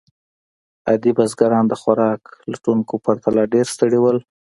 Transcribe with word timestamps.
عادي 0.87 1.11
بزګران 1.17 1.65
د 1.69 1.73
خوراک 1.81 2.21
لټونکو 2.51 2.93
پرتله 3.05 3.41
ډېر 3.53 3.65
ستړي 3.73 3.99
وو. 4.01 4.11